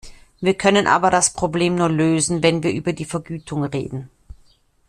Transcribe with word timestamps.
Wir 0.39 0.55
können 0.55 0.87
aber 0.87 1.11
das 1.11 1.31
Problem 1.31 1.75
nur 1.75 1.87
lösen, 1.87 2.41
wenn 2.41 2.63
wir 2.63 2.71
über 2.71 2.91
die 2.91 3.05
Vergütung 3.05 3.63
reden. 3.65 4.09